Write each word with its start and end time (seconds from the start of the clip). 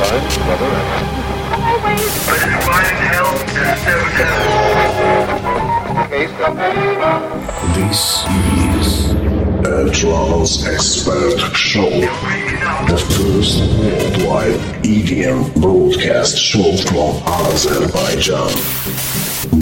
This 0.00 0.14
is 8.56 9.10
a 9.66 9.90
trance 9.92 10.66
expert 10.66 11.38
show. 11.54 11.90
The 12.88 12.96
first 12.96 13.60
worldwide 13.78 14.60
EDM 14.82 15.60
broadcast 15.60 16.38
show 16.38 16.74
from 16.88 17.20
Azerbaijan. 17.26 18.54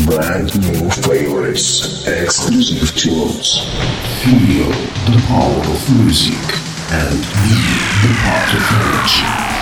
Brand 0.07 0.55
new 0.61 0.89
favorites, 1.03 2.07
exclusive 2.07 2.97
tunes. 2.97 3.59
Feel 4.23 4.71
the 5.11 5.21
power 5.27 5.65
of 5.75 5.91
music 5.99 6.39
and 6.93 7.19
be 7.43 7.59
the 8.07 8.15
part 8.23 8.55
of 8.55 8.63
energy. 8.71 9.58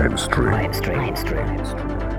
Mainstream. 0.00 0.96
mainstream. 0.96 0.96
Feel 0.96 1.76
the 1.76 1.96
power 1.98 2.09